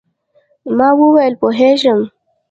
ما 0.77 0.89
وویل، 0.99 1.33
پوهېږم. 1.41 1.99